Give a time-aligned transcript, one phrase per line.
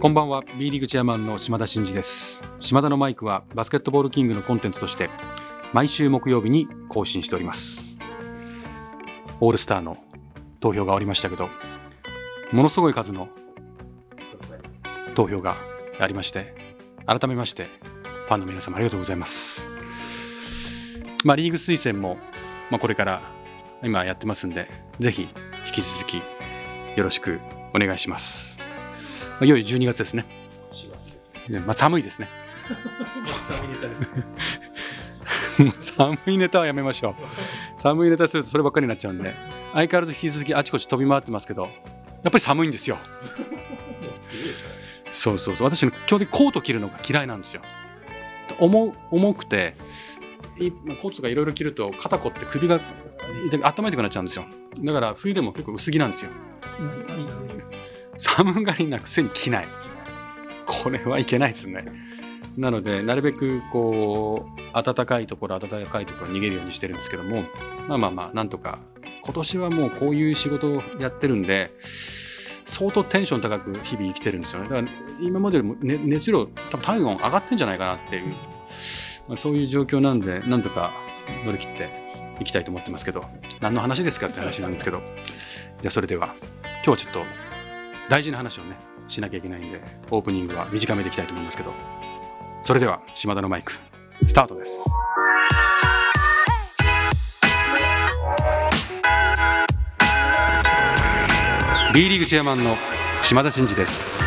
[0.00, 0.44] こんばんは。
[0.56, 2.40] B リーグチェアマンの島田真二です。
[2.60, 5.10] 島田のマイクはバスケットボールキングのコンテンツとして
[5.72, 7.98] 毎週木曜日に更新しております。
[9.40, 9.98] オールスターの
[10.60, 11.48] 投票が終わりましたけど
[12.52, 13.28] ものすごい数の
[15.16, 15.56] 投票が
[15.98, 16.54] ありまして
[17.06, 17.66] 改めまして
[18.28, 19.68] ファンの皆様ありがとうございます。
[21.24, 22.18] まあリーグ推薦も、
[22.70, 23.22] まあ、これから
[23.82, 25.22] 今やってますんでぜひ
[25.66, 26.22] 引き続き
[26.96, 27.40] よろしく
[27.74, 28.57] お願いします。
[29.40, 30.26] あ、いよいよ12月ですね。
[31.48, 32.28] ねまあ、寒いですね。
[35.78, 37.14] 寒いネタはやめましょう。
[37.76, 39.34] 寒いネタするとそればっかりになっちゃうんで、
[39.72, 41.72] 相変わらず引き続きあちこち飛び回ってますけど、やっ
[42.24, 42.98] ぱり寒いんですよ。
[45.10, 45.68] そうそうそう。
[45.68, 47.62] 私、基本的にコート着るのが嫌いなんですよ。
[48.58, 49.76] 重重くて、
[50.58, 52.80] コートとかいろいろ着ると肩こって首が
[53.52, 54.46] 温めてくなっちゃうんですよ。
[54.80, 56.30] だから冬でも結構薄着なんですよ。
[58.18, 59.68] 寒がりなくせに着ない。
[60.66, 61.86] これはいけないですね。
[62.56, 67.44] なので、なるべくこう、暖かいところ、暖かいところ逃げるようにしてるんですけども、
[67.86, 68.80] まあまあまあ、なんとか、
[69.22, 71.70] 今年はもうこういう仕事をやってるんで、
[72.64, 74.68] 相当テンション高く日々生きてるんですよね。
[74.68, 74.88] だから
[75.20, 78.34] 今までよりも、熱量、多分体温上がってんじゃないかなっていう、
[79.28, 80.92] まあ、そういう状況なんで、なんとか
[81.44, 81.90] 乗り切って
[82.40, 83.24] いきたいと思ってますけど、
[83.60, 85.00] 何の話ですかって話なんですけど、
[85.80, 87.47] じゃあそれでは、今日はちょっと
[88.08, 91.72] 大事な話をねしなきゃいけないんでオープニングは短めでいきたいと思いますけど。
[92.60, 93.72] それでは島田のマイク
[94.26, 94.84] スタートです。
[101.94, 102.76] B リーグチェアマンの
[103.22, 104.18] 島田真二です。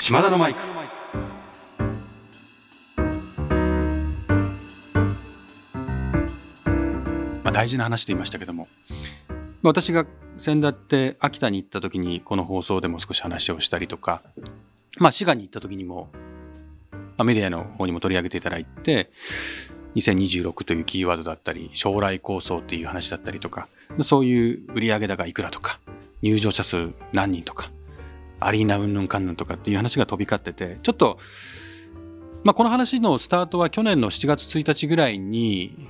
[0.00, 0.60] 島田のマイク。
[7.42, 8.66] まあ大事な話と言いましたけども
[9.64, 10.04] 私が
[10.36, 14.20] 先だって秋田に行った時にこの放送でも少し話をしたりとか、
[14.98, 16.10] まあ、滋賀に行った時にも、
[17.24, 19.10] メディアの方にも取り上げていただいて
[19.94, 23.68] 2026というキーワードだったり将来構想っていう話だったりとか
[24.02, 25.78] そういう売上高いくらとか
[26.22, 27.70] 入場者数何人とか
[28.40, 31.18] アリーナうんぬんかんぬんとかっていう話が飛び交っててちょっと
[32.42, 35.88] まあ、この話のスタートは去年の7月1日ぐらいに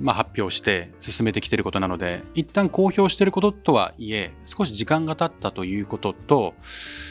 [0.00, 6.54] まあ、発表して進めてきていることなので一旦公表していることとはいえ少し時間が経ったということと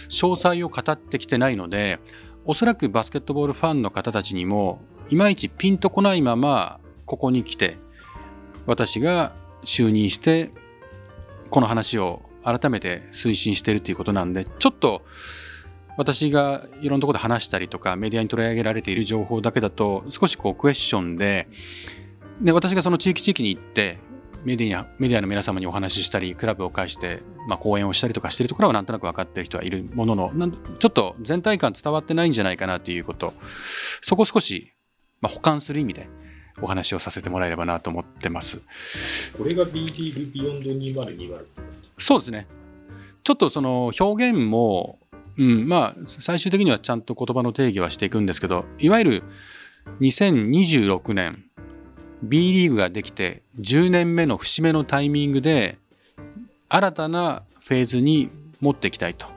[0.09, 1.99] 詳細を語ってきてないので
[2.45, 7.77] おそらくバスケットボールファンの方たちにもいまいちピンとこないままここに来て
[8.66, 9.33] 私が
[9.63, 10.51] 就任して
[11.49, 15.03] この話を改めて推進しているということなんでちょっと
[15.95, 21.47] 私がいろんなところで話したりとかメディアに取り上げられている情報だけだと少しこうクエスチョンで
[22.41, 23.99] で私がその地域地域に行って
[24.44, 30.31] メディアメディアの皆様にお話ししたりクラブを介して、まあ、講演をしたりとかしているところはなんとなく分かっている人はいるものの
[30.79, 33.33] ちょっと全体感伝わってないんじゃないかなということ
[34.01, 34.73] そこを少し、
[35.22, 36.09] まあ、補完する意味で
[36.61, 38.61] お話をさせてもらえればなと思ってます。
[39.35, 41.45] これが B リーグビヨンド2020
[41.97, 42.47] そうですね。
[43.23, 44.99] ちょっとその表現も、
[45.38, 49.23] うん、まあ最終的にはちゃんと言葉の定義はしていくんですけどいわゆる
[50.01, 51.45] 2026年
[52.23, 55.78] B リーグができて10年目の節目のタイミングで
[56.69, 58.29] 新たなフェーズに
[58.61, 59.28] 持っていきたいと。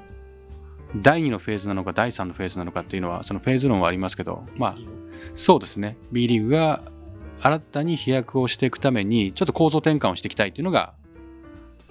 [1.02, 4.76] 第2のフェーズなのか第3のフェーズなのかっていうのはそのフェーズ論はありますけどまあ
[5.32, 6.80] そうですね B リーグが
[7.40, 10.94] 新たに飛躍をしていくためにちょっと構造転換をしていきたいっていうのが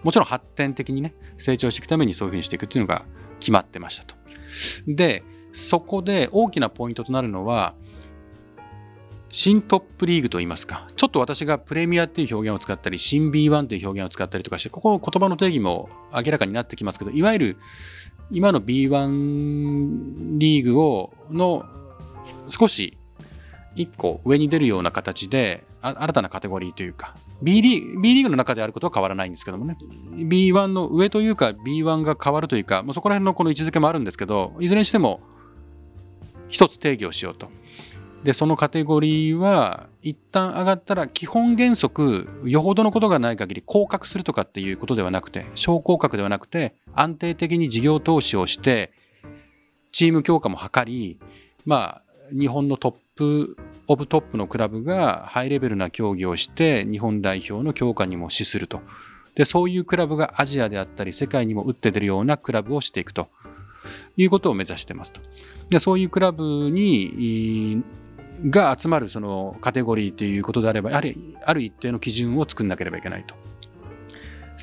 [0.01, 3.03] もちろん発展的にね成長していくためにそういうふうにしていくっていうのが
[3.39, 4.15] 決まってましたと。
[4.87, 7.75] でそこで大きなポイントとなるのは
[9.37, 17.57] 新トップリーグといいますか、ちょっと私がプレミアっていう表現を使ったり、新 B1 という表現を使ったりとかして、ここ言葉の定義も明らかになってきますけど、いわゆる
[18.31, 21.65] 今の B1 リーグをの
[22.47, 22.97] 少し
[23.75, 29.75] 一個上に出るような形で、新たなカテゴリーというか、B リー B リーグの中であることは変わらないんですけどもね、
[30.13, 35.19] B1 の上というか B1 が変わるというか、まあ、そこら辺のこの位置づけもあるんですけど、いずれにしても
[36.47, 37.49] 一つ定義をしようと。
[38.25, 48.91] でそのカテゴリーは一旦上がったら基本原則よほどのことがない限り降格するとかっていうことではなくて小降格ではなくて安定的に事業投資をして
[49.91, 51.19] チーム強化も図り
[51.67, 52.01] まあ
[52.31, 53.57] 日本のトップ
[53.87, 58.81] オブトップのクラブがハイレベルな競技をして日本代表の強化にも資すると。
[59.35, 63.27] でそういうクラブがアジアであったり世界にも打って出るようなクラブをしていくと
[64.17, 65.21] いうことを目指してますと。
[65.69, 67.83] でそういうクラブに
[68.49, 73.35] が集まるそのカテゴリーということであれば、やはりある一定の基準を作んなければいけないと。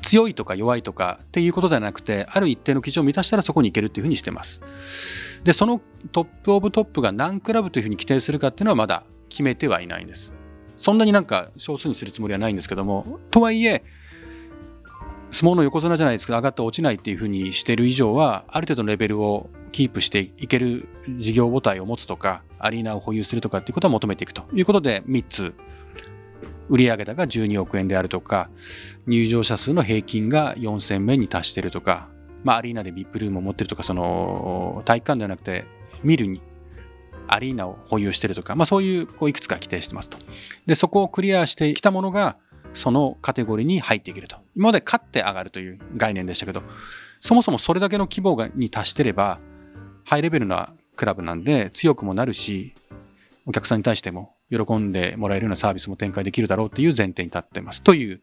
[0.01, 4.61] 強いとか弱いとかっていうことではなくて、ある一定の基準を満たしたらそこに行けるっていうふうにしてます。
[5.43, 5.81] で、その
[6.11, 10.33] トップオブトップが何クラブというふうに規定するかっていうのはまだ決めてはいないんです。
[10.77, 13.83] そんなになんか少数にするつもりはないんですけども、とはいえ、
[15.31, 20.87] 相撲の横綱じゃないですけど、上がって落ちないっていうふうにしてる以上は、ある程度のレベルをキープしていける
[21.19, 25.53] 事業母体を持つとか、アリーナを保有するとかっていうことは求めていくということで、3つ
[26.69, 28.49] 売上高が12億円であるとか、
[29.07, 32.07] 入場者数の平均が4000名に達してるとか、
[32.43, 35.65] まあ、アリーナで VIP ルームを持ってるとか、その、体育館ではなくて、
[36.03, 36.41] 見るに、
[37.27, 40.17] アリーナを保有してるとか、まあ、そういうこういくつか規定してますと。
[40.65, 42.37] で、そこをクリアしてきたものが、
[42.73, 44.37] そのカテゴリーに入っていけると。
[44.55, 46.63] 今まで勝って上がるという概念でしたけど、
[47.19, 49.39] そもそもそれだけの規模に達してれば、
[50.05, 52.73] ハイレベルなクラブなんで強くもなるし、
[53.45, 58.21] お客さんに対しても喜んでもらえるようなサービスも展開できるだろうっていう前提に立ってますという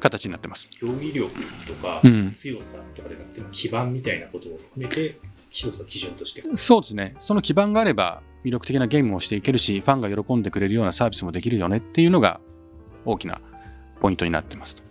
[0.00, 0.68] 形になってます。
[0.70, 1.30] 競技力
[1.66, 2.02] とか
[2.34, 5.18] 強さとかでなくても、基盤みたいなことを含めて、
[5.50, 7.14] 一つの基準としてそうですね。
[7.18, 12.40] その基盤があれば、魅力的なゲームをしていけるし、ファンが喜んでくれるようなサービスもできるよねっていうのが
[13.06, 13.40] 大きな
[14.00, 14.82] ポイントになってます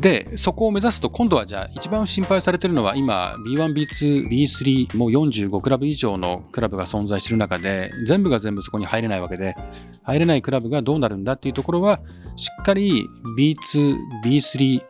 [0.00, 9.54] で、そこを目指すと、今度はじゃあ、一番心配されてるのは、今、B1、B2、B3、もう45クラブ以上のクラブが存在している中で、全部が全部そこに入れないわけで、
[10.02, 12.00] 入れないクラブがどうなるんだっていうところは、
[12.36, 13.06] しっかり
[13.38, 14.82] B2、B3、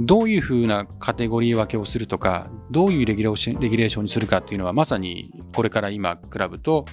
[0.00, 6.86] どういうふうなカテゴリー分けをするとか、どういうレギュレーションにするかっていうのは、まさにこれから今、クラブと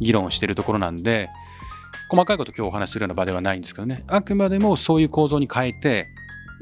[0.00, 1.28] 議論しているところなんで、
[2.10, 6.06] 細かいこと今日お話しするような場ではないんですけどね、あくまでもそういう構造に変えて、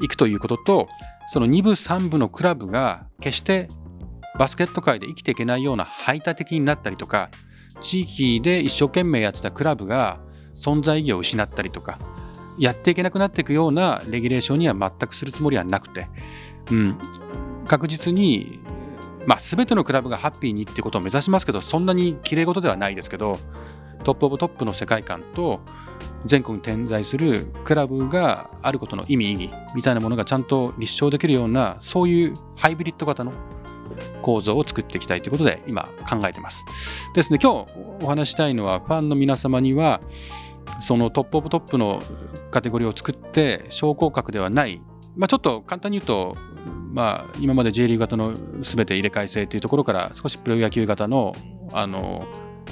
[0.01, 0.89] いくということと、
[1.27, 3.69] その2部3部のクラブが決して
[4.37, 7.29] バスケット界で生きていけないような排他的になったりとか、
[7.81, 10.19] 地域で一生懸命やってたクラブが
[10.55, 11.99] 存在意義を失ったりとか、
[12.57, 16.07] やっていけなくなっていくようなレギュレーションには全くするつもりはなくて、
[16.71, 16.97] うん、
[17.67, 18.59] 確実に、
[19.25, 23.37] まあ、全てのクラブがハッピーにってことを目指しますけど、そんなに綺麗事ではないですけど、
[24.03, 25.61] トップオブトップの世界観と、
[26.25, 33.31] 全国に点在するクラブがあることの意味意義みたいなものがちゃんと立証できるようなそういうハイブリッド型の
[34.21, 36.65] 構造を作っていきたいということで今考えてます。
[37.13, 37.73] ですね、今日
[38.03, 40.01] お話したいのはファンの皆様には
[40.79, 42.01] そのトップオブトップの
[42.51, 44.81] カテゴリーを作って昇降格ではない、
[45.15, 46.37] まあ、ちょっと簡単に言うと、
[46.91, 51.33] まあ、今まで J リーグ型の全て入れ替え制というところから少しプロ野球型の
[51.73, 52.25] あの、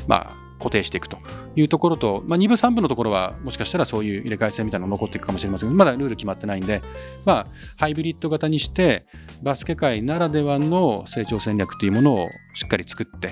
[0.07, 1.18] まあ、固定していくと
[1.56, 5.69] いうところと、まあ、2部3部のところはもしかしたらそういう入れ替え制みたいなのが残っていくかもしれません。
[5.69, 6.81] がまだルール決まってないんで、
[7.25, 9.06] まあ、ハイブリッド型にして
[9.44, 13.31] バスケ界ならではの成長戦略というものをしっかり作って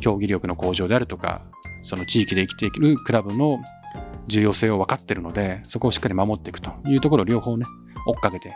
[0.00, 1.42] 競技力の向上であるとか
[1.82, 3.58] その地域で生きているクラブの
[4.26, 7.64] 重要性を分かっているのでそこをしっかり守っていくというところを両方ね
[8.06, 8.54] 追っかけて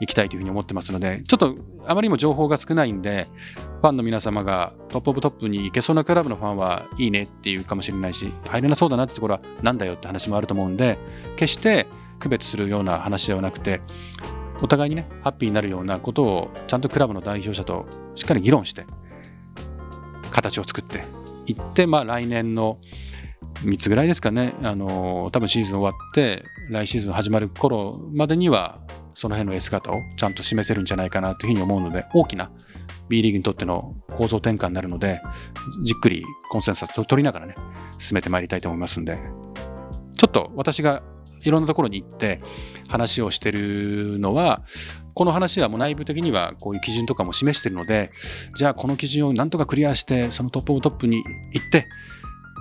[0.00, 1.56] いきたいというふうに思ってますので、ちょっと
[1.86, 3.26] あまりにも情報が少ないんで、
[3.80, 10.98] ファンの皆様がトップオブトップに行けそうなクラブのファンはいいねっていうかもしれないし、入れなそうだなってところはなんだよって話もあると思うんで、
[11.36, 11.86] 決して
[12.18, 13.80] 区別するような話ではなくて、
[14.62, 18.86] お互いにね、ハッピーになるようなことをちゃんとクラブの代表者としっかり議論して、
[20.30, 21.04] 形を作って
[21.46, 22.78] いって、まあ来年の
[23.64, 28.80] 3つぐらいですかね、あの多分シーズン終わって、来シーズン始まる頃までには、
[29.14, 32.50] その辺の S 型をちゃんと示せるんじゃないかなというふうに思うので、大きな
[33.08, 35.20] B リーグにとっての構造転換になるので、
[35.84, 37.54] じっくりコンセンサスを取りながらね、
[37.98, 39.18] 進めてまいりたいと思いますんで、
[40.16, 41.02] ちょっと私が
[41.42, 42.40] いろんなところに行って
[42.88, 44.62] 話をしてるのは、
[45.14, 48.12] この話はもう内部的にはこういう基準とかも示してるので、
[48.56, 51.88] じゃあこの基準をなんとかクリアして、そのトップオブトップに行って、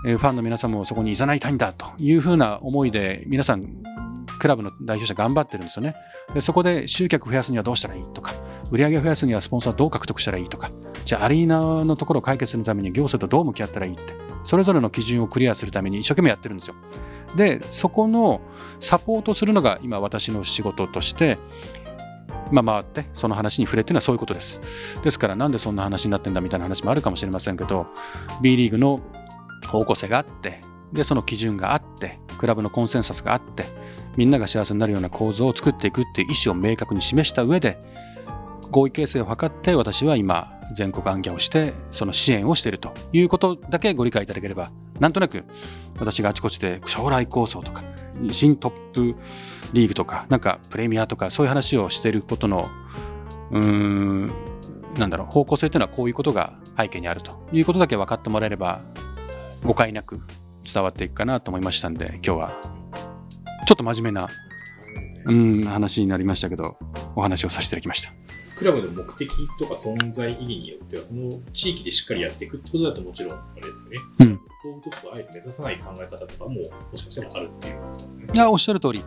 [0.03, 3.83] ファンの皆様をそこに誘いたいんだというふうな思いで皆さん
[4.41, 5.95] クラブの代表者頑張ってるんですよね。
[6.33, 8.33] でそこで集客増やすにはどうしたらいいとか、
[8.71, 10.71] 売り上げ増やすにはスポンサーどう獲得したらいいとか、
[11.05, 16.75] じゃあアリーナのところを解決するために行政とどう向き合ったらいいって、それぞれの基準をクリアするために一生懸命やってるんですよ。
[17.35, 18.41] で、そこの
[18.79, 21.37] サポートするのが今私の仕事として、
[22.51, 24.59] まあ、回ってその話に触れてるのはそういうことです。
[25.03, 27.85] ですからなんでそんな話になってんだみたいな話もあるかもしれませんけど、
[28.41, 29.01] B リーグの
[29.67, 33.65] 方向性があって、で、その基準があって、クラブのコンセンサスがあって、
[34.17, 37.77] みんなが幸せになるような構造を作っていくっていう意思を明確に示した上で、
[38.71, 45.43] 合意形成を図って私は今、全国暗記をして、その支援をしているということだけご理解いただければ、なんとなく
[45.99, 47.83] 私があちこちで将来構想とか、
[48.31, 49.15] 新トップ
[49.73, 52.69] リーグとか、なんかプレミアとか、そういう話をしていることの、
[53.51, 54.31] うーん、
[54.97, 58.81] なんだろう、方向性というのはこういうことが背景にあるということだけ分かってもらえれば、
[59.63, 60.21] 誤解なく
[60.63, 62.80] 伝わっていくかなと思いましたんで、今日は
[63.71, 64.27] ちょっと真面目な
[65.23, 66.77] うん、話になりましたけど、
[67.15, 68.11] お話をさせていただきました。
[68.57, 73.97] クラブの目的とか存在意義によっては、その地域でしっかりやっていくってことだともちろんあれですよね。
[74.19, 74.37] うん。
[74.37, 78.27] トップトップをあえて目指さない考え方とかも、もしかしたらあるっていうことですね。
[78.33, 79.01] いや、おっしゃる通り。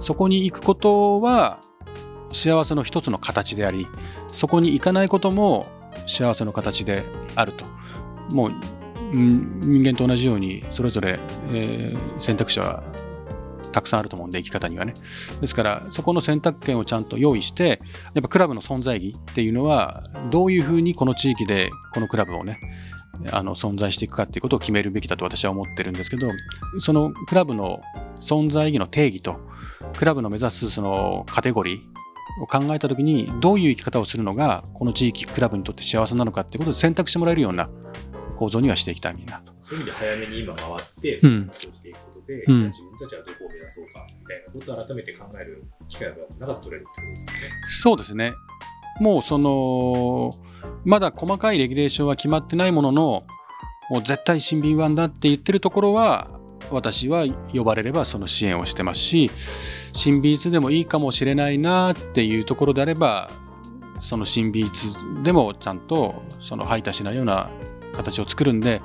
[0.00, 1.60] そこに行くことは、
[2.30, 3.86] 幸せの一つの形であり、
[4.28, 5.66] そこに行かないことも
[6.06, 7.04] 幸せの形で
[7.36, 7.64] あると。
[8.34, 8.52] もう、
[9.14, 11.20] 人間と同じように、それぞれ、
[11.52, 12.82] えー、選択肢は
[13.74, 14.94] たくさんあると思うんで、生き方にはね。
[15.40, 17.80] ですから、そこの選択権をちゃんと用意して、
[18.14, 22.60] やっぱクラブの存在意義っていうのは、どういうふうにこの地域でこのクラブをね、
[23.30, 26.30] あの存在していくかっていうことを決めるべきだと私は思ってるんですけど、
[26.78, 27.80] そのクラブの
[28.20, 29.40] 存在意義の定義と、
[29.96, 32.04] クラブの目指すそのカテゴリー、
[32.40, 37.68] を考えたときに、どういう生き方をするのが、この地域、クラブにとって幸せなのかっていうことで選択してもらえるような
[38.36, 39.52] 構造にはしていきたいなと。
[39.62, 43.33] そういう意味で早めに今回って、選択していくことで、うん、自分たちはどうか、
[44.24, 47.50] みたいなことを改めて考える機会が長く取れるってことですね。
[47.66, 48.34] そうですね。
[49.00, 50.32] もうその、
[50.84, 53.24] まだ細かいレギュレーションは決まってないものの、
[53.90, 56.30] もう絶対新 B1 だって言ってるところは、
[56.70, 59.30] 私は呼ばれればその支援をしてますし、
[59.92, 63.30] 新ビーツでもいいかもしれないなっていうところであれば、
[64.00, 67.50] その新 B2でもちゃんとその排他しないような
[67.94, 68.80] 形を作るんで、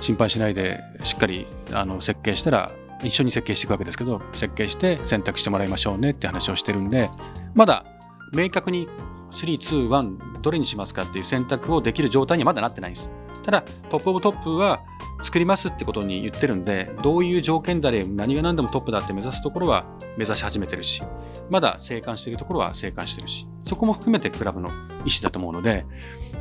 [0.00, 7.10] 心配しないでしっかりあの設計したら、一緒に設計していくわけですけど、設計して選択してもらいましょうねって話をしてるんで、
[7.54, 7.84] まだ
[8.32, 8.88] 明確に
[9.30, 13.10] 3、2、1どれにしますかっていう選択をできる状態にはまだなってないんです。
[13.42, 14.80] ただ、トップオブトップは
[15.22, 19.84] 作りますってことに言ってるんで、どういう条件であれ、何が何でもトップだって目指すところは
[20.16, 21.02] 目指し始めてるし、
[21.48, 25.86] まだ生還してるところは生還してるし、そこも含めてクラブの意思だと思うので、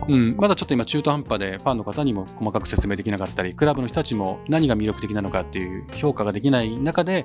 [0.08, 7.24] うん、まだちょっと今中途半端でファンの方にも細かく説明できなかったり、クラブの人たちも何が魅力的なのかっていう評価ができない中で、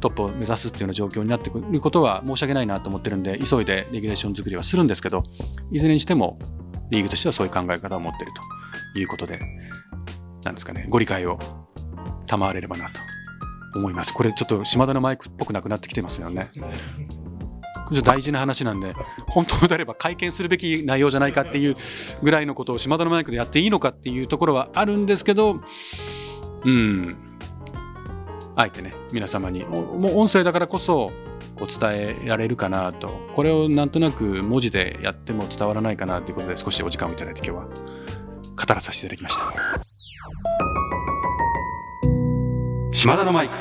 [0.00, 5.22] トップを目指すっていうような状況になってくることは申し訳ないなと思ってるんで、急いでレギュレーション作りはするんですけど、
[5.70, 6.38] いずれにしても
[6.90, 8.65] リーグとしてはそういう考え方を持っていると。
[8.98, 9.40] いうことで、
[10.44, 11.38] なんですかね、ご理解を
[12.26, 13.00] 賜れればなと
[13.78, 14.12] 思います。
[14.12, 16.48] これちょっと島田のマイクっぽくなくなってきてますよね。
[17.86, 18.94] これ大事な話なんで、
[19.28, 21.76] 本当であれば会見するべき内容じゃないかっていう
[22.22, 25.60] ぐらいのことを島田のマイクでやっていいのかっていうところはあるんですけど、
[26.64, 27.16] うん、
[28.56, 31.12] あえてね、皆様に、もう音声だからこそ、
[31.56, 38.05] こう伝えられるかなと、これをなんとなく文字でやっても伝わらないかなということで少しお時間をいただいて今日は
[38.56, 39.52] 語らさせていただきました。
[42.92, 43.54] 島田のマイク。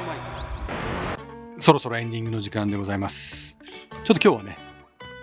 [1.59, 3.57] そろそろエンディングの時間でございます。
[4.03, 4.57] ちょっと今日はね、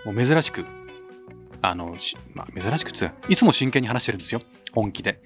[0.05, 0.65] もう珍しく、
[1.61, 1.95] あの、
[2.33, 4.41] まあ、珍しくついつも真剣に話してるんですよ。
[4.71, 5.21] 本気で。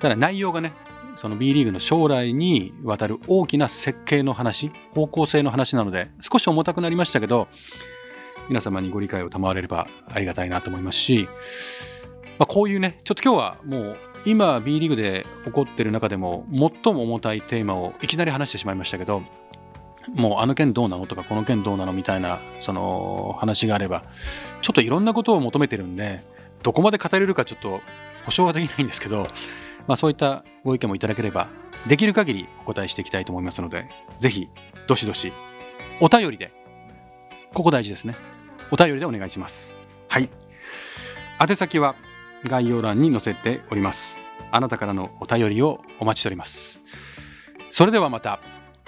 [0.00, 0.72] ただ内容がね、
[1.16, 7.48] その B リーグの将来にわたる大きな設計の話、方向性の話なので、少し重たくなりましたけど、
[8.48, 11.28] 皆様にご理解を賜れればありがたいなと思いますし、
[12.38, 19.22] まあ、こういうね、ちょっと今日はもう今 B リーグで起こってる中でも最も重たいテーマをいきなり話してしまいましたけど、
[20.14, 24.04] もうあの件どうなのとかこの件どうなのみたいなその話があれば、
[24.62, 26.24] ちょっといろんなことを求めてるんで、
[26.62, 27.80] どこまで語れるかちょっと
[28.24, 29.28] 保証はできないんですけど、
[29.86, 31.48] まあ、そういったご意見もいただければ、
[31.86, 33.86] できる限りお答えしていきたいと思いますので、
[34.18, 34.48] ぜひ、
[34.86, 35.32] どしどし、
[36.00, 36.52] お便りで、
[37.52, 38.16] ここ大事ですね。
[38.70, 39.74] お便りでお願いします。
[40.08, 40.30] はい。
[41.38, 41.94] 宛先は
[42.48, 44.18] 概要欄に載せております。
[44.50, 46.82] あなたからのお便りをお待ちしております。
[47.70, 48.40] それではまた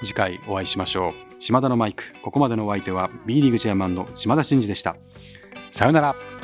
[0.02, 1.42] 次回お会いしましょう。
[1.42, 4.96] 島田のマイク、ここまでのお相手は B リーグチェアマンの島田真二でした。
[5.70, 6.35] さよなら。